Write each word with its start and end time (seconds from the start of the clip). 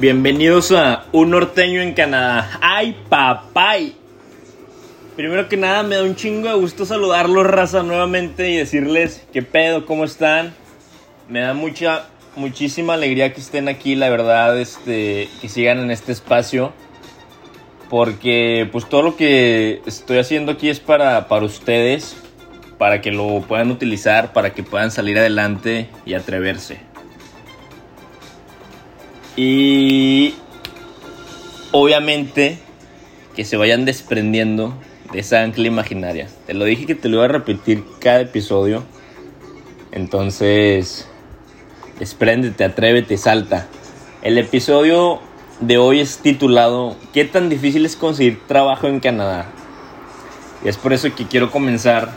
Bienvenidos 0.00 0.70
a 0.70 1.06
Un 1.10 1.30
Norteño 1.30 1.80
en 1.80 1.92
Canadá. 1.92 2.60
¡Ay, 2.60 2.96
papay! 3.08 3.96
Primero 5.16 5.48
que 5.48 5.56
nada, 5.56 5.82
me 5.82 5.96
da 5.96 6.04
un 6.04 6.14
chingo 6.14 6.46
de 6.46 6.54
gusto 6.54 6.86
saludarlos, 6.86 7.44
raza, 7.44 7.82
nuevamente 7.82 8.48
y 8.48 8.58
decirles 8.58 9.26
qué 9.32 9.42
pedo, 9.42 9.86
cómo 9.86 10.04
están. 10.04 10.54
Me 11.28 11.40
da 11.40 11.52
mucha, 11.52 12.06
muchísima 12.36 12.94
alegría 12.94 13.34
que 13.34 13.40
estén 13.40 13.66
aquí, 13.66 13.96
la 13.96 14.08
verdad, 14.08 14.56
este, 14.60 15.28
que 15.40 15.48
sigan 15.48 15.80
en 15.80 15.90
este 15.90 16.12
espacio. 16.12 16.72
Porque, 17.90 18.68
pues, 18.70 18.88
todo 18.88 19.02
lo 19.02 19.16
que 19.16 19.82
estoy 19.84 20.18
haciendo 20.18 20.52
aquí 20.52 20.68
es 20.68 20.78
para, 20.78 21.26
para 21.26 21.44
ustedes, 21.44 22.16
para 22.78 23.00
que 23.00 23.10
lo 23.10 23.40
puedan 23.40 23.72
utilizar, 23.72 24.32
para 24.32 24.54
que 24.54 24.62
puedan 24.62 24.92
salir 24.92 25.18
adelante 25.18 25.88
y 26.06 26.14
atreverse. 26.14 26.87
Y 29.40 30.34
obviamente 31.70 32.58
que 33.36 33.44
se 33.44 33.56
vayan 33.56 33.84
desprendiendo 33.84 34.74
de 35.12 35.20
esa 35.20 35.42
ancla 35.42 35.68
imaginaria. 35.68 36.26
Te 36.48 36.54
lo 36.54 36.64
dije 36.64 36.86
que 36.86 36.96
te 36.96 37.08
lo 37.08 37.18
iba 37.18 37.26
a 37.26 37.28
repetir 37.28 37.84
cada 38.00 38.22
episodio. 38.22 38.82
Entonces, 39.92 41.06
despréndete, 42.00 42.64
atrévete, 42.64 43.16
salta. 43.16 43.68
El 44.22 44.38
episodio 44.38 45.20
de 45.60 45.78
hoy 45.78 46.00
es 46.00 46.18
titulado 46.18 46.96
¿Qué 47.12 47.24
tan 47.24 47.48
difícil 47.48 47.86
es 47.86 47.94
conseguir 47.94 48.44
trabajo 48.48 48.88
en 48.88 48.98
Canadá? 48.98 49.46
Y 50.64 50.68
es 50.68 50.76
por 50.76 50.92
eso 50.92 51.14
que 51.14 51.28
quiero 51.28 51.52
comenzar 51.52 52.10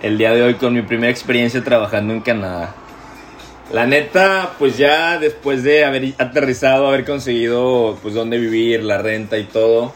el 0.00 0.16
día 0.16 0.32
de 0.32 0.42
hoy 0.42 0.54
con 0.54 0.72
mi 0.72 0.80
primera 0.80 1.10
experiencia 1.10 1.62
trabajando 1.62 2.14
en 2.14 2.22
Canadá. 2.22 2.74
La 3.72 3.86
neta, 3.86 4.54
pues 4.58 4.78
ya 4.78 5.18
después 5.18 5.62
de 5.62 5.84
haber 5.84 6.14
aterrizado, 6.16 6.88
haber 6.88 7.04
conseguido 7.04 7.98
pues 8.00 8.14
dónde 8.14 8.38
vivir, 8.38 8.82
la 8.82 8.96
renta 8.96 9.36
y 9.36 9.44
todo, 9.44 9.92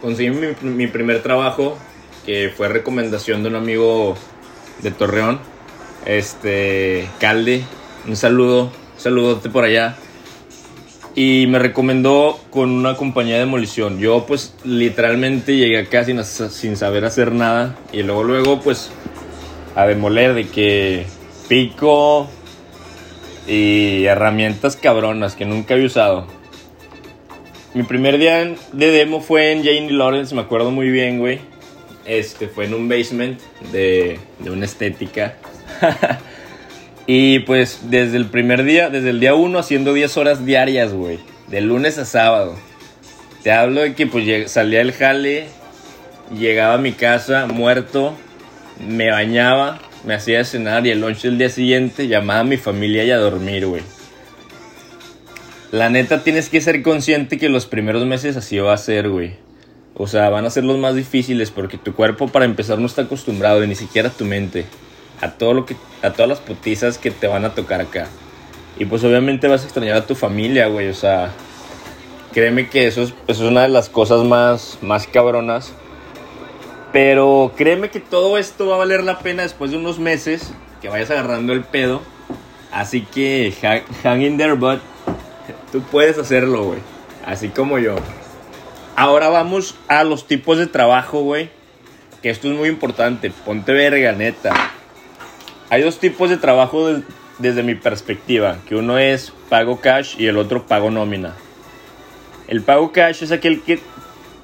conseguí 0.00 0.30
mi, 0.62 0.86
primer 0.86 1.22
trabajo, 1.22 1.76
que 2.24 2.50
fue 2.56 2.68
recomendación 2.68 3.42
de 3.42 3.50
un 3.50 3.56
amigo 3.56 4.16
de 4.82 4.90
Torreón, 4.90 5.38
este, 6.06 7.10
Calde, 7.20 7.62
un 8.08 8.16
saludo, 8.16 8.64
un 8.64 9.00
saludote 9.00 9.50
por 9.50 9.64
allá. 9.64 9.96
Y 11.14 11.46
me 11.48 11.58
recomendó 11.58 12.40
con 12.50 12.70
una 12.70 12.96
compañía 12.96 13.34
de 13.34 13.40
demolición. 13.40 13.98
Yo 13.98 14.24
pues 14.26 14.54
literalmente 14.64 15.56
llegué 15.56 15.78
acá 15.78 16.04
sin, 16.04 16.24
sin 16.24 16.76
saber 16.76 17.04
hacer 17.04 17.32
nada. 17.32 17.76
Y 17.92 18.02
luego, 18.02 18.24
luego 18.24 18.60
pues 18.60 18.90
a 19.76 19.86
demoler 19.86 20.34
de 20.34 20.48
que 20.48 21.06
pico 21.48 22.28
y 23.46 24.04
herramientas 24.04 24.76
cabronas 24.76 25.34
que 25.36 25.44
nunca 25.44 25.74
había 25.74 25.86
usado. 25.86 26.26
Mi 27.74 27.82
primer 27.82 28.18
día 28.18 28.54
de 28.72 28.90
demo 28.90 29.20
fue 29.20 29.52
en 29.52 29.64
Jane 29.64 29.90
Lawrence, 29.90 30.34
me 30.34 30.42
acuerdo 30.42 30.70
muy 30.70 30.90
bien, 30.90 31.18
güey. 31.18 31.40
Este 32.04 32.48
fue 32.48 32.66
en 32.66 32.74
un 32.74 32.88
basement 32.88 33.40
de, 33.72 34.18
de 34.38 34.50
una 34.50 34.64
estética. 34.64 35.34
y 37.06 37.40
pues 37.40 37.90
desde 37.90 38.16
el 38.16 38.26
primer 38.26 38.62
día, 38.62 38.90
desde 38.90 39.10
el 39.10 39.20
día 39.20 39.34
uno, 39.34 39.58
haciendo 39.58 39.92
10 39.92 40.16
horas 40.16 40.46
diarias, 40.46 40.92
güey. 40.92 41.18
De 41.48 41.60
lunes 41.60 41.98
a 41.98 42.04
sábado. 42.04 42.54
Te 43.42 43.52
hablo 43.52 43.82
de 43.82 43.94
que 43.94 44.06
pues 44.06 44.50
salía 44.50 44.80
el 44.80 44.92
jale, 44.92 45.48
llegaba 46.34 46.74
a 46.74 46.78
mi 46.78 46.92
casa 46.92 47.46
muerto, 47.46 48.14
me 48.88 49.10
bañaba, 49.10 49.80
me 50.06 50.14
hacía 50.14 50.44
cenar 50.44 50.86
y 50.86 50.90
el 50.90 51.00
lunch 51.00 51.22
del 51.22 51.38
día 51.38 51.48
siguiente 51.48 52.08
llamaba 52.08 52.40
a 52.40 52.44
mi 52.44 52.56
familia 52.56 53.04
y 53.04 53.10
a 53.10 53.18
dormir, 53.18 53.66
güey. 53.66 53.82
La 55.72 55.88
neta 55.88 56.22
tienes 56.22 56.48
que 56.48 56.60
ser 56.60 56.82
consciente 56.82 57.38
que 57.38 57.48
los 57.48 57.66
primeros 57.66 58.04
meses 58.06 58.36
así 58.36 58.58
va 58.58 58.74
a 58.74 58.78
ser, 58.78 59.08
güey. 59.08 59.36
O 59.96 60.06
sea, 60.06 60.28
van 60.28 60.44
a 60.44 60.50
ser 60.50 60.64
los 60.64 60.78
más 60.78 60.94
difíciles 60.94 61.50
porque 61.50 61.78
tu 61.78 61.94
cuerpo 61.94 62.28
para 62.28 62.44
empezar 62.44 62.78
no 62.78 62.86
está 62.86 63.02
acostumbrado, 63.02 63.64
ni 63.66 63.74
siquiera 63.74 64.10
tu 64.10 64.24
mente, 64.24 64.66
a 65.20 65.32
todo 65.32 65.54
lo 65.54 65.66
que 65.66 65.76
a 66.02 66.10
todas 66.12 66.28
las 66.28 66.40
putizas 66.40 66.98
que 66.98 67.10
te 67.10 67.26
van 67.26 67.44
a 67.44 67.54
tocar 67.54 67.80
acá. 67.80 68.08
Y 68.78 68.84
pues 68.84 69.04
obviamente 69.04 69.48
vas 69.48 69.62
a 69.62 69.64
extrañar 69.64 69.96
a 69.96 70.06
tu 70.06 70.14
familia, 70.14 70.66
güey, 70.66 70.88
o 70.88 70.94
sea, 70.94 71.30
créeme 72.32 72.68
que 72.68 72.88
eso 72.88 73.02
es, 73.02 73.14
eso 73.28 73.44
es 73.44 73.50
una 73.50 73.62
de 73.62 73.68
las 73.68 73.88
cosas 73.88 74.24
más 74.24 74.78
más 74.82 75.06
cabronas 75.06 75.72
pero 76.94 77.52
créeme 77.56 77.90
que 77.90 77.98
todo 77.98 78.38
esto 78.38 78.68
va 78.68 78.76
a 78.76 78.78
valer 78.78 79.02
la 79.02 79.18
pena 79.18 79.42
después 79.42 79.72
de 79.72 79.78
unos 79.78 79.98
meses 79.98 80.54
que 80.80 80.88
vayas 80.88 81.10
agarrando 81.10 81.52
el 81.52 81.64
pedo. 81.64 82.00
Así 82.70 83.00
que 83.00 83.52
hang 84.04 84.22
in 84.22 84.38
there, 84.38 84.54
but 84.54 84.78
tú 85.72 85.82
puedes 85.82 86.18
hacerlo, 86.18 86.62
güey. 86.62 86.78
Así 87.26 87.48
como 87.48 87.80
yo. 87.80 87.96
Ahora 88.94 89.28
vamos 89.28 89.74
a 89.88 90.04
los 90.04 90.28
tipos 90.28 90.56
de 90.56 90.68
trabajo, 90.68 91.22
güey. 91.22 91.50
Que 92.22 92.30
esto 92.30 92.48
es 92.48 92.56
muy 92.56 92.68
importante. 92.68 93.32
Ponte 93.44 93.72
verga, 93.72 94.12
neta. 94.12 94.54
Hay 95.70 95.82
dos 95.82 95.98
tipos 95.98 96.30
de 96.30 96.36
trabajo 96.36 97.00
desde 97.40 97.64
mi 97.64 97.74
perspectiva. 97.74 98.58
Que 98.68 98.76
uno 98.76 98.98
es 98.98 99.32
pago 99.48 99.80
cash 99.80 100.14
y 100.16 100.26
el 100.26 100.38
otro 100.38 100.64
pago 100.68 100.92
nómina. 100.92 101.34
El 102.46 102.62
pago 102.62 102.92
cash 102.92 103.24
es 103.24 103.32
aquel 103.32 103.62
que 103.62 103.80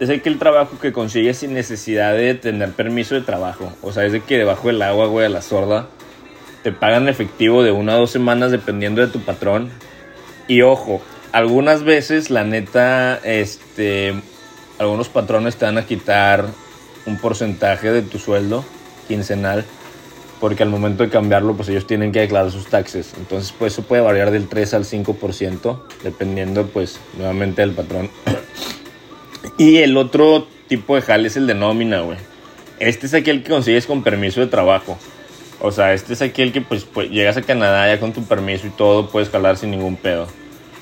es 0.00 0.08
el 0.08 0.38
trabajo 0.38 0.78
que 0.80 0.92
consigues 0.92 1.38
sin 1.38 1.52
necesidad 1.52 2.14
de 2.14 2.34
tener 2.34 2.72
permiso 2.72 3.14
de 3.14 3.20
trabajo. 3.20 3.72
O 3.82 3.92
sea, 3.92 4.06
es 4.06 4.12
de 4.12 4.20
que 4.22 4.38
debajo 4.38 4.68
del 4.68 4.80
agua, 4.80 5.06
güey, 5.06 5.26
a 5.26 5.28
la 5.28 5.42
sorda, 5.42 5.88
te 6.62 6.72
pagan 6.72 7.08
efectivo 7.08 7.62
de 7.62 7.70
una 7.70 7.92
a 7.92 7.96
dos 7.96 8.10
semanas 8.10 8.50
dependiendo 8.50 9.02
de 9.02 9.08
tu 9.08 9.20
patrón. 9.20 9.70
Y 10.48 10.62
ojo, 10.62 11.02
algunas 11.32 11.84
veces, 11.84 12.30
la 12.30 12.44
neta, 12.44 13.20
este, 13.22 14.14
algunos 14.78 15.10
patrones 15.10 15.56
te 15.56 15.66
van 15.66 15.76
a 15.76 15.84
quitar 15.84 16.46
un 17.04 17.18
porcentaje 17.18 17.92
de 17.92 18.00
tu 18.00 18.18
sueldo 18.18 18.64
quincenal. 19.06 19.66
Porque 20.40 20.62
al 20.62 20.70
momento 20.70 21.02
de 21.02 21.10
cambiarlo, 21.10 21.54
pues 21.54 21.68
ellos 21.68 21.86
tienen 21.86 22.12
que 22.12 22.20
declarar 22.20 22.50
sus 22.50 22.68
taxes. 22.68 23.12
Entonces, 23.18 23.52
pues 23.58 23.74
eso 23.74 23.82
puede 23.82 24.00
variar 24.00 24.30
del 24.30 24.48
3 24.48 24.72
al 24.72 24.84
5%, 24.86 25.82
dependiendo, 26.02 26.66
pues, 26.68 26.98
nuevamente 27.18 27.60
del 27.60 27.72
patrón. 27.72 28.08
Y 29.60 29.76
el 29.76 29.98
otro 29.98 30.48
tipo 30.68 30.96
de 30.96 31.02
jale 31.02 31.28
es 31.28 31.36
el 31.36 31.46
de 31.46 31.52
nómina, 31.52 32.00
güey. 32.00 32.16
Este 32.78 33.04
es 33.04 33.12
aquel 33.12 33.42
que 33.42 33.50
consigues 33.50 33.84
con 33.84 34.02
permiso 34.02 34.40
de 34.40 34.46
trabajo. 34.46 34.96
O 35.60 35.70
sea, 35.70 35.92
este 35.92 36.14
es 36.14 36.22
aquel 36.22 36.50
que 36.50 36.62
pues, 36.62 36.84
pues, 36.84 37.10
llegas 37.10 37.36
a 37.36 37.42
Canadá 37.42 37.86
ya 37.86 38.00
con 38.00 38.14
tu 38.14 38.24
permiso 38.24 38.66
y 38.66 38.70
todo, 38.70 39.10
puedes 39.10 39.28
jalar 39.28 39.58
sin 39.58 39.70
ningún 39.70 39.96
pedo. 39.96 40.28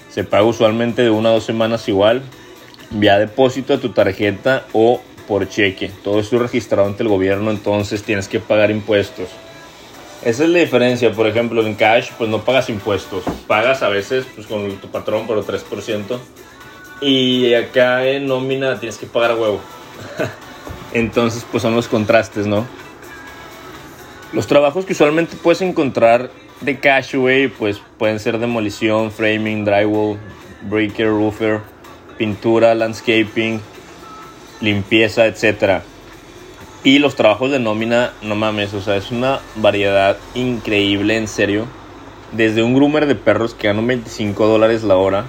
Se 0.08 0.22
paga 0.22 0.44
usualmente 0.44 1.02
de 1.02 1.10
una 1.10 1.30
a 1.30 1.32
dos 1.32 1.42
semanas 1.42 1.88
igual, 1.88 2.22
vía 2.90 3.18
depósito 3.18 3.74
a 3.74 3.78
tu 3.78 3.88
tarjeta 3.88 4.64
o 4.72 5.02
por 5.26 5.48
cheque. 5.48 5.90
Todo 6.04 6.20
esto 6.20 6.38
registrado 6.38 6.86
ante 6.86 7.02
el 7.02 7.08
gobierno, 7.08 7.50
entonces 7.50 8.04
tienes 8.04 8.28
que 8.28 8.38
pagar 8.38 8.70
impuestos. 8.70 9.28
Esa 10.24 10.44
es 10.44 10.50
la 10.50 10.60
diferencia, 10.60 11.10
por 11.10 11.26
ejemplo, 11.26 11.66
en 11.66 11.74
cash 11.74 12.10
pues 12.16 12.30
no 12.30 12.44
pagas 12.44 12.70
impuestos. 12.70 13.24
Pagas 13.48 13.82
a 13.82 13.88
veces 13.88 14.24
pues 14.36 14.46
con 14.46 14.70
tu 14.76 14.86
patrón 14.86 15.26
por 15.26 15.36
el 15.36 15.42
3%. 15.42 16.20
Y 17.00 17.54
acá 17.54 18.04
en 18.06 18.26
nómina 18.26 18.78
tienes 18.80 18.98
que 18.98 19.06
pagar 19.06 19.36
huevo. 19.36 19.60
Entonces, 20.92 21.46
pues 21.50 21.62
son 21.62 21.76
los 21.76 21.86
contrastes, 21.86 22.46
¿no? 22.46 22.66
Los 24.32 24.46
trabajos 24.46 24.84
que 24.84 24.92
usualmente 24.92 25.36
puedes 25.36 25.60
encontrar 25.62 26.30
de 26.60 26.80
cash, 26.80 27.14
güey, 27.14 27.48
pues 27.48 27.80
pueden 27.98 28.18
ser 28.18 28.38
demolición, 28.38 29.12
framing, 29.12 29.64
drywall, 29.64 30.18
breaker, 30.62 31.08
roofer, 31.08 31.60
pintura, 32.16 32.74
landscaping, 32.74 33.60
limpieza, 34.60 35.26
etc. 35.26 35.82
Y 36.82 36.98
los 36.98 37.14
trabajos 37.14 37.50
de 37.50 37.60
nómina, 37.60 38.12
no 38.22 38.34
mames, 38.34 38.74
o 38.74 38.80
sea, 38.80 38.96
es 38.96 39.10
una 39.10 39.40
variedad 39.56 40.16
increíble, 40.34 41.16
en 41.16 41.28
serio. 41.28 41.66
Desde 42.32 42.62
un 42.62 42.74
groomer 42.74 43.06
de 43.06 43.14
perros 43.14 43.54
que 43.54 43.68
gana 43.68 43.82
25 43.82 44.46
dólares 44.46 44.82
la 44.82 44.96
hora 44.96 45.24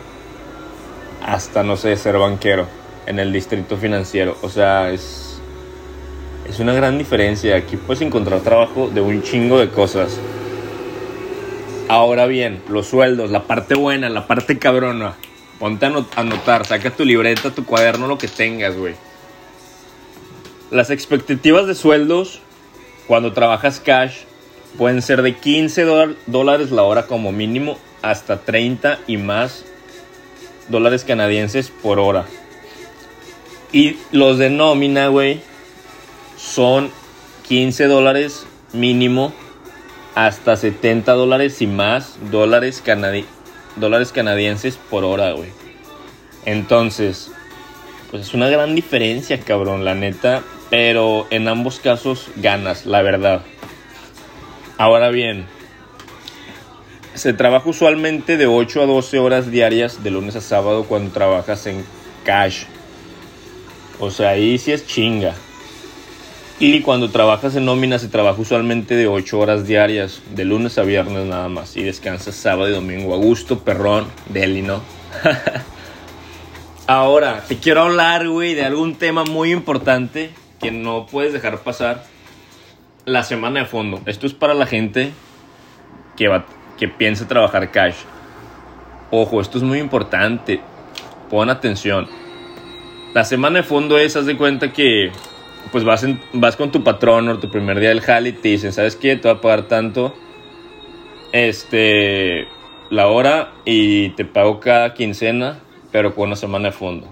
hasta, 1.30 1.64
no 1.64 1.78
sé, 1.78 1.96
ser 1.96 2.18
banquero 2.18 2.68
en 3.06 3.20
el 3.20 3.32
distrito 3.32 3.78
financiero. 3.78 4.36
O 4.42 4.50
sea, 4.50 4.90
es, 4.90 5.40
es 6.50 6.60
una 6.60 6.74
gran 6.74 6.98
diferencia. 6.98 7.56
Aquí 7.56 7.78
puedes 7.78 8.02
encontrar 8.02 8.42
trabajo 8.42 8.90
de 8.90 9.02
un 9.02 9.22
chingo 9.22 9.60
de 9.60 9.70
cosas. 9.70 10.20
Ahora 11.88 12.26
bien, 12.26 12.62
los 12.68 12.88
sueldos, 12.88 13.30
la 13.30 13.44
parte 13.44 13.76
buena, 13.76 14.10
la 14.10 14.26
parte 14.26 14.58
cabrona. 14.58 15.14
Ponte 15.60 15.86
a 15.86 16.04
anotar, 16.16 16.66
saca 16.66 16.90
tu 16.90 17.06
libreta, 17.06 17.52
tu 17.52 17.64
cuaderno, 17.64 18.08
lo 18.08 18.18
que 18.18 18.28
tengas, 18.28 18.76
güey. 18.76 18.96
Las 20.72 20.90
expectativas 20.90 21.68
de 21.68 21.76
sueldos 21.76 22.42
cuando 23.08 23.34
trabajas 23.34 23.80
cash 23.80 24.22
pueden 24.78 25.02
ser 25.02 25.22
de 25.22 25.36
15 25.36 25.86
dólares 26.28 26.72
la 26.72 26.84
hora 26.84 27.06
como 27.08 27.32
mínimo 27.32 27.78
hasta 28.02 28.40
30 28.40 29.00
y 29.08 29.18
más 29.18 29.66
dólares 30.70 31.04
canadienses 31.04 31.70
por 31.70 32.00
hora. 32.00 32.26
Y 33.72 33.98
los 34.12 34.38
de 34.38 34.50
nómina, 34.50 35.08
güey, 35.08 35.42
son 36.38 36.92
15 37.48 37.86
dólares 37.86 38.46
mínimo 38.74 39.34
hasta 40.16 40.56
70 40.56 41.14
dólares 41.14 41.62
y 41.62 41.68
más 41.68 42.18
dólares 42.32 42.84
dólares 43.76 44.12
canadienses 44.12 44.78
por 44.90 45.04
hora, 45.04 45.32
güey. 45.34 45.50
Entonces, 46.46 47.32
pues 48.10 48.28
es 48.28 48.34
una 48.34 48.50
gran 48.50 48.76
diferencia, 48.76 49.40
cabrón, 49.40 49.86
la 49.86 49.96
neta. 49.96 50.44
Pero 50.70 51.26
en 51.32 51.48
ambos 51.48 51.80
casos 51.80 52.28
ganas, 52.36 52.86
la 52.86 53.02
verdad. 53.02 53.42
Ahora 54.78 55.10
bien, 55.10 55.46
se 57.14 57.34
trabaja 57.34 57.70
usualmente 57.70 58.38
de 58.38 58.48
8 58.48 58.84
a 58.84 58.86
12 58.86 59.20
horas 59.20 59.52
diarias 59.52 60.04
de 60.04 60.12
lunes 60.12 60.36
a 60.36 60.42
sábado 60.42 60.86
cuando 60.86 61.12
trabajas 61.12 61.66
en 61.68 61.84
cash. 62.24 62.64
O 64.00 64.12
sea, 64.12 64.30
ahí 64.30 64.58
sí 64.58 64.72
es 64.72 64.86
chinga. 64.88 65.36
Y 66.62 66.82
cuando 66.82 67.10
trabajas 67.10 67.56
en 67.56 67.66
nómina 67.66 68.00
se 68.00 68.10
trabaja 68.10 68.42
usualmente 68.42 68.96
de 68.96 69.08
8 69.08 69.40
horas 69.40 69.66
diarias, 69.66 70.22
de 70.36 70.44
lunes 70.44 70.78
a 70.78 70.84
viernes 70.84 71.26
nada 71.26 71.48
más. 71.48 71.78
Y 71.78 71.84
descansas 71.84 72.36
sábado 72.36 72.70
y 72.70 72.74
domingo 72.74 73.14
a 73.14 73.18
gusto, 73.18 73.60
perrón, 73.60 74.08
deli, 74.28 74.62
¿no? 74.62 74.82
Ahora, 76.88 77.44
te 77.48 77.58
quiero 77.58 77.84
hablar, 77.84 78.28
güey, 78.28 78.56
de 78.56 78.66
algún 78.66 78.96
tema 78.96 79.24
muy 79.24 79.52
importante 79.52 80.32
que 80.62 80.72
no 80.72 81.06
puedes 81.06 81.34
dejar 81.34 81.60
pasar. 81.60 82.06
La 83.06 83.24
semana 83.24 83.62
de 83.62 83.66
fondo. 83.66 84.02
Esto 84.06 84.28
es 84.28 84.34
para 84.34 84.54
la 84.54 84.66
gente 84.66 85.12
que, 86.18 86.28
va, 86.28 86.46
que 86.80 86.88
piensa 86.88 87.28
trabajar 87.28 87.70
cash. 87.72 87.98
Ojo, 89.12 89.42
esto 89.42 89.58
es 89.58 89.64
muy 89.64 89.80
importante. 89.80 90.62
Pon 91.30 91.50
atención. 91.50 92.08
La 93.14 93.26
semana 93.26 93.60
de 93.60 93.64
fondo 93.64 93.98
es, 93.98 94.16
haz 94.16 94.26
de 94.26 94.38
cuenta 94.38 94.72
que 94.72 95.12
pues 95.72 95.84
vas, 95.84 96.06
vas 96.34 96.56
con 96.56 96.72
tu 96.72 96.84
patrón 96.84 97.28
o 97.28 97.38
tu 97.38 97.52
primer 97.52 97.80
día 97.80 97.90
del 97.90 98.02
jale 98.02 98.30
y 98.30 98.34
te 98.34 98.50
dicen, 98.50 98.72
¿sabes 98.72 98.96
qué? 98.96 99.16
Te 99.16 99.28
voy 99.28 99.38
a 99.38 99.42
pagar 99.42 99.64
tanto 99.64 100.16
este 101.32 102.48
la 102.90 103.08
hora 103.08 103.52
y 103.66 104.10
te 104.12 104.26
pago 104.26 104.60
cada 104.60 104.94
quincena, 104.94 105.60
pero 105.92 106.16
con 106.16 106.28
una 106.28 106.36
semana 106.36 106.70
de 106.70 106.72
fondo. 106.72 107.08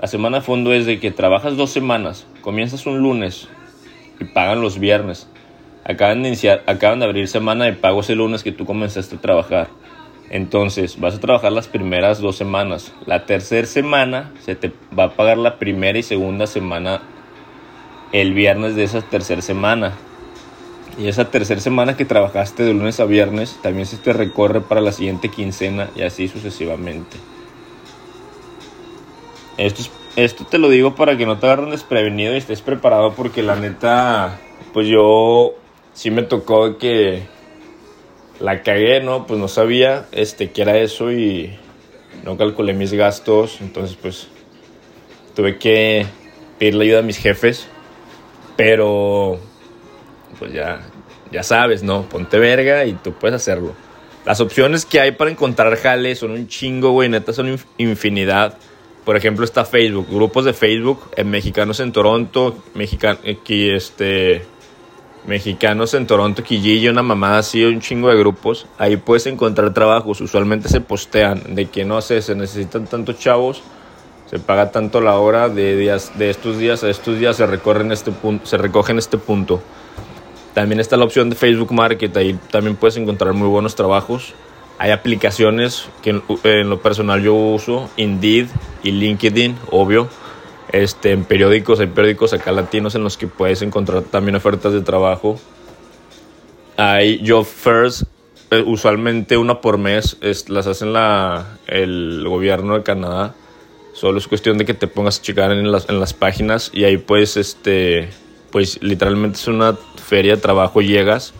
La 0.00 0.08
semana 0.08 0.38
de 0.38 0.44
fondo 0.44 0.72
es 0.72 0.86
de 0.86 0.98
que 0.98 1.12
trabajas 1.12 1.56
dos 1.56 1.70
semanas, 1.70 2.26
comienzas 2.40 2.86
un 2.86 2.98
lunes 2.98 3.48
y 4.18 4.24
pagan 4.24 4.60
los 4.60 4.80
viernes. 4.80 5.28
Acaban 5.84 6.22
de, 6.22 6.28
iniciar, 6.28 6.62
acaban 6.66 7.00
de 7.00 7.06
abrir 7.06 7.28
semana 7.28 7.64
de 7.64 7.72
pagos 7.72 8.08
el 8.10 8.18
lunes 8.18 8.42
que 8.42 8.52
tú 8.52 8.66
comenzaste 8.66 9.16
a 9.16 9.20
trabajar. 9.20 9.68
Entonces, 10.30 10.98
vas 10.98 11.14
a 11.14 11.20
trabajar 11.20 11.52
las 11.52 11.68
primeras 11.68 12.20
dos 12.20 12.36
semanas. 12.36 12.92
La 13.04 13.26
tercera 13.26 13.66
semana 13.66 14.32
se 14.40 14.54
te 14.54 14.72
va 14.96 15.04
a 15.04 15.10
pagar 15.10 15.36
la 15.36 15.58
primera 15.58 15.98
y 15.98 16.02
segunda 16.02 16.46
semana 16.46 17.02
el 18.12 18.32
viernes 18.32 18.76
de 18.76 18.84
esa 18.84 19.02
tercera 19.02 19.42
semana. 19.42 19.92
Y 20.98 21.08
esa 21.08 21.30
tercera 21.30 21.60
semana 21.60 21.96
que 21.96 22.04
trabajaste 22.04 22.62
de 22.62 22.74
lunes 22.74 23.00
a 23.00 23.06
viernes 23.06 23.58
también 23.62 23.86
se 23.86 23.96
te 23.96 24.12
recorre 24.12 24.60
para 24.60 24.80
la 24.80 24.92
siguiente 24.92 25.28
quincena 25.28 25.88
y 25.96 26.02
así 26.02 26.28
sucesivamente. 26.28 27.16
Esto, 29.56 29.82
esto 30.16 30.44
te 30.44 30.58
lo 30.58 30.68
digo 30.68 30.94
para 30.94 31.16
que 31.16 31.26
no 31.26 31.38
te 31.38 31.46
agarren 31.46 31.70
desprevenido 31.70 32.34
y 32.34 32.38
estés 32.38 32.62
preparado 32.62 33.12
porque 33.12 33.42
la 33.42 33.56
neta, 33.56 34.38
pues 34.72 34.86
yo 34.86 35.54
sí 35.94 36.10
me 36.10 36.22
tocó 36.22 36.78
que 36.78 37.22
la 38.40 38.62
cagué, 38.62 39.00
¿no? 39.00 39.26
Pues 39.26 39.38
no 39.38 39.48
sabía 39.48 40.06
este, 40.12 40.50
que 40.50 40.62
era 40.62 40.78
eso 40.78 41.12
y 41.12 41.58
no 42.24 42.36
calculé 42.36 42.72
mis 42.74 42.92
gastos. 42.92 43.60
Entonces, 43.60 43.96
pues 44.00 44.28
tuve 45.34 45.58
que 45.58 46.06
pedirle 46.58 46.84
ayuda 46.84 46.98
a 47.00 47.02
mis 47.02 47.18
jefes. 47.18 47.66
Pero, 48.56 49.38
pues 50.38 50.52
ya, 50.52 50.80
ya 51.30 51.42
sabes, 51.42 51.82
¿no? 51.82 52.02
Ponte 52.08 52.38
verga 52.38 52.84
y 52.84 52.92
tú 52.94 53.12
puedes 53.12 53.36
hacerlo. 53.36 53.74
Las 54.24 54.40
opciones 54.40 54.84
que 54.84 55.00
hay 55.00 55.12
para 55.12 55.30
encontrar 55.30 55.74
jale 55.76 56.14
son 56.14 56.32
un 56.32 56.46
chingo, 56.46 56.92
güey. 56.92 57.08
Neta, 57.08 57.32
son 57.32 57.58
infinidad. 57.78 58.58
Por 59.04 59.16
ejemplo, 59.16 59.44
está 59.44 59.64
Facebook, 59.64 60.06
grupos 60.08 60.44
de 60.44 60.52
Facebook, 60.52 61.10
en 61.16 61.28
mexicanos 61.28 61.80
en 61.80 61.90
Toronto, 61.90 62.62
mexican, 62.74 63.18
aquí 63.28 63.68
este, 63.68 64.44
mexicanos 65.26 65.94
en 65.94 66.06
Toronto, 66.06 66.42
Kijiji, 66.42 66.88
una 66.88 67.02
mamada 67.02 67.38
así, 67.38 67.64
un 67.64 67.80
chingo 67.80 68.08
de 68.08 68.16
grupos. 68.16 68.66
Ahí 68.78 68.96
puedes 68.96 69.26
encontrar 69.26 69.72
trabajos. 69.72 70.20
Usualmente 70.20 70.68
se 70.68 70.80
postean 70.80 71.54
de 71.54 71.66
que 71.66 71.84
no 71.84 72.00
sé, 72.00 72.22
se 72.22 72.34
necesitan 72.34 72.86
tantos 72.86 73.18
chavos, 73.18 73.62
se 74.30 74.38
paga 74.38 74.70
tanto 74.70 75.00
la 75.00 75.18
hora 75.18 75.48
de 75.48 75.76
días, 75.76 76.12
de 76.18 76.30
estos 76.30 76.58
días 76.58 76.82
a 76.84 76.90
estos 76.90 77.18
días 77.18 77.36
se 77.36 77.46
recorren 77.46 77.92
este 77.92 78.10
punto, 78.10 78.46
se 78.46 78.58
recoge 78.58 78.92
en 78.92 78.98
este 78.98 79.18
punto. 79.18 79.62
También 80.54 80.80
está 80.80 80.96
la 80.96 81.04
opción 81.04 81.30
de 81.30 81.36
Facebook 81.36 81.72
Market, 81.72 82.14
ahí 82.16 82.38
también 82.50 82.76
puedes 82.76 82.96
encontrar 82.96 83.32
muy 83.32 83.48
buenos 83.48 83.74
trabajos. 83.74 84.34
Hay 84.78 84.90
aplicaciones 84.90 85.86
que 86.02 86.20
en 86.44 86.68
lo 86.68 86.80
personal 86.80 87.22
yo 87.22 87.34
uso, 87.34 87.88
Indeed 87.96 88.48
y 88.82 88.90
LinkedIn, 88.90 89.56
obvio 89.70 90.08
este, 90.72 91.12
en 91.12 91.24
periódicos, 91.24 91.80
hay 91.80 91.86
periódicos 91.86 92.32
acá 92.32 92.50
latinos 92.50 92.94
en 92.94 93.04
los 93.04 93.18
que 93.18 93.26
puedes 93.26 93.60
encontrar 93.62 94.02
también 94.02 94.36
ofertas 94.36 94.72
de 94.72 94.80
trabajo. 94.80 95.38
Hay 96.78 97.22
job 97.26 97.44
fairs, 97.44 98.06
eh, 98.50 98.64
usualmente 98.66 99.36
una 99.36 99.60
por 99.60 99.76
mes, 99.76 100.16
las 100.48 100.66
hacen 100.66 100.94
la, 100.94 101.58
el 101.66 102.24
gobierno 102.26 102.74
de 102.74 102.82
Canadá. 102.82 103.34
Solo 103.92 104.18
es 104.18 104.26
cuestión 104.26 104.56
de 104.56 104.64
que 104.64 104.72
te 104.72 104.86
pongas 104.86 105.18
a 105.18 105.22
checar 105.22 105.52
en 105.52 105.70
las, 105.70 105.88
en 105.90 106.00
las 106.00 106.14
páginas 106.14 106.70
y 106.72 106.84
ahí 106.84 106.96
pues, 106.96 107.36
este, 107.36 108.08
pues 108.50 108.82
literalmente 108.82 109.38
es 109.38 109.48
una 109.48 109.74
feria 110.02 110.36
de 110.36 110.40
trabajo, 110.40 110.80
llegas 110.80 111.34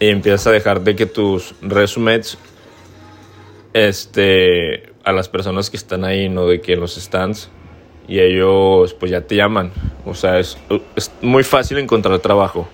y 0.00 0.08
empiezas 0.08 0.48
a 0.48 0.50
dejar 0.50 0.82
de 0.82 0.96
que 0.96 1.06
tus 1.06 1.54
resumés 1.62 2.36
este, 3.72 4.92
a 5.04 5.12
las 5.12 5.28
personas 5.28 5.70
que 5.70 5.76
están 5.76 6.04
ahí, 6.04 6.28
no 6.28 6.46
de 6.48 6.60
que 6.60 6.72
en 6.72 6.80
los 6.80 6.96
stands 6.96 7.48
y 8.06 8.20
ellos 8.20 8.94
pues 8.94 9.10
ya 9.10 9.22
te 9.22 9.36
llaman. 9.36 9.72
O 10.04 10.14
sea, 10.14 10.38
es, 10.38 10.58
es, 10.96 11.12
muy 11.22 11.42
fácil 11.42 11.78
encontrar 11.78 12.18
trabajo. 12.18 12.68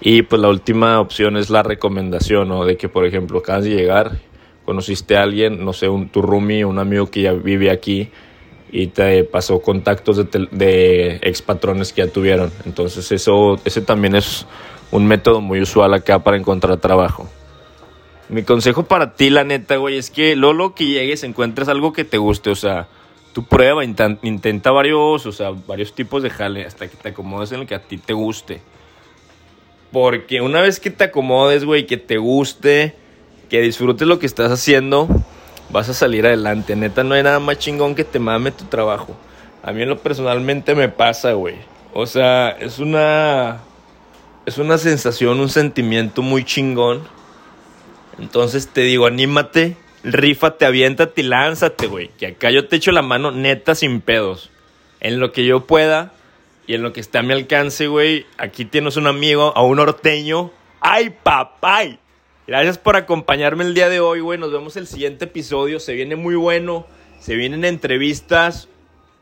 Y 0.00 0.22
pues 0.22 0.40
la 0.40 0.48
última 0.48 1.00
opción 1.00 1.36
es 1.36 1.50
la 1.50 1.62
recomendación, 1.62 2.48
¿no? 2.48 2.64
De 2.64 2.76
que, 2.76 2.88
por 2.88 3.06
ejemplo, 3.06 3.38
acabas 3.38 3.64
de 3.64 3.70
llegar, 3.70 4.18
conociste 4.64 5.16
a 5.16 5.22
alguien, 5.22 5.64
no 5.64 5.72
sé, 5.72 5.88
un, 5.88 6.08
tu 6.08 6.22
roomie, 6.22 6.64
un 6.64 6.78
amigo 6.78 7.10
que 7.10 7.22
ya 7.22 7.32
vive 7.32 7.70
aquí 7.70 8.10
y 8.70 8.88
te 8.88 9.24
pasó 9.24 9.60
contactos 9.60 10.18
de, 10.18 10.48
de 10.50 11.18
ex 11.22 11.40
patrones 11.40 11.92
que 11.92 12.04
ya 12.04 12.12
tuvieron. 12.12 12.52
Entonces 12.66 13.10
eso, 13.10 13.58
ese 13.64 13.80
también 13.80 14.14
es 14.14 14.46
un 14.90 15.06
método 15.06 15.40
muy 15.40 15.60
usual 15.60 15.94
acá 15.94 16.22
para 16.22 16.36
encontrar 16.36 16.76
trabajo. 16.78 17.28
Mi 18.28 18.42
consejo 18.42 18.82
para 18.84 19.14
ti, 19.14 19.30
la 19.30 19.44
neta, 19.44 19.76
güey, 19.76 19.96
es 19.96 20.10
que 20.10 20.34
Lolo 20.34 20.74
que 20.74 20.86
llegues 20.86 21.22
encuentres 21.22 21.68
algo 21.68 21.92
que 21.92 22.04
te 22.04 22.18
guste, 22.18 22.50
o 22.50 22.56
sea, 22.56 22.88
tu 23.36 23.44
prueba, 23.44 23.84
intenta, 23.84 24.70
varios, 24.70 25.26
o 25.26 25.30
sea, 25.30 25.50
varios 25.50 25.92
tipos 25.92 26.22
de 26.22 26.30
jale 26.30 26.64
hasta 26.64 26.88
que 26.88 26.96
te 26.96 27.10
acomodes 27.10 27.52
en 27.52 27.60
el 27.60 27.66
que 27.66 27.74
a 27.74 27.82
ti 27.82 27.98
te 27.98 28.14
guste. 28.14 28.62
Porque 29.92 30.40
una 30.40 30.62
vez 30.62 30.80
que 30.80 30.88
te 30.88 31.04
acomodes, 31.04 31.66
güey, 31.66 31.84
que 31.84 31.98
te 31.98 32.16
guste, 32.16 32.94
que 33.50 33.60
disfrutes 33.60 34.08
lo 34.08 34.18
que 34.18 34.24
estás 34.24 34.50
haciendo, 34.50 35.06
vas 35.68 35.90
a 35.90 35.92
salir 35.92 36.24
adelante. 36.24 36.76
Neta, 36.76 37.04
no 37.04 37.12
hay 37.14 37.22
nada 37.22 37.38
más 37.38 37.58
chingón 37.58 37.94
que 37.94 38.04
te 38.04 38.18
mame 38.18 38.52
tu 38.52 38.64
trabajo. 38.64 39.14
A 39.62 39.70
mí 39.70 39.82
en 39.82 39.90
lo 39.90 39.98
personalmente 39.98 40.74
me 40.74 40.88
pasa, 40.88 41.32
güey. 41.32 41.56
O 41.92 42.06
sea, 42.06 42.56
es 42.58 42.78
una 42.78 43.60
es 44.46 44.56
una 44.56 44.78
sensación, 44.78 45.40
un 45.40 45.50
sentimiento 45.50 46.22
muy 46.22 46.42
chingón. 46.42 47.02
Entonces 48.18 48.68
te 48.68 48.80
digo, 48.80 49.04
anímate, 49.04 49.76
rífate, 50.04 50.64
aviéntate 50.64 51.20
y 51.20 51.24
lánzate, 51.24 51.86
güey. 51.86 52.08
Que 52.18 52.28
acá 52.28 52.50
yo 52.50 52.68
te 52.68 52.76
echo 52.76 52.92
la 52.92 53.02
mano 53.02 53.30
neta 53.30 53.74
sin 53.74 54.00
pedos. 54.00 54.50
En 55.00 55.20
lo 55.20 55.32
que 55.32 55.44
yo 55.44 55.66
pueda 55.66 56.12
y 56.66 56.74
en 56.74 56.82
lo 56.82 56.92
que 56.92 57.00
esté 57.00 57.18
a 57.18 57.22
mi 57.22 57.32
alcance, 57.32 57.86
güey. 57.86 58.26
Aquí 58.38 58.64
tienes 58.64 58.96
un 58.96 59.06
amigo, 59.06 59.52
a 59.56 59.62
un 59.62 59.76
norteño. 59.76 60.50
¡Ay, 60.80 61.14
papay! 61.22 61.98
Gracias 62.46 62.78
por 62.78 62.96
acompañarme 62.96 63.64
el 63.64 63.74
día 63.74 63.88
de 63.88 64.00
hoy, 64.00 64.20
güey. 64.20 64.38
Nos 64.38 64.52
vemos 64.52 64.76
el 64.76 64.86
siguiente 64.86 65.24
episodio. 65.24 65.80
Se 65.80 65.94
viene 65.94 66.16
muy 66.16 66.36
bueno. 66.36 66.86
Se 67.20 67.34
vienen 67.34 67.64
entrevistas. 67.64 68.68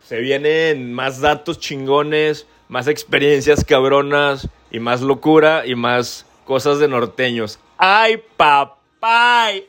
Se 0.04 0.18
vienen 0.18 0.92
más 0.92 1.20
datos 1.20 1.58
chingones. 1.58 2.46
Más 2.68 2.86
experiencias 2.86 3.64
cabronas. 3.64 4.48
Y 4.70 4.78
más 4.78 5.00
locura. 5.00 5.66
Y 5.66 5.74
más 5.74 6.26
cosas 6.44 6.78
de 6.78 6.88
norteños. 6.88 7.58
¡Ay, 7.78 8.22
papay! 8.36 9.68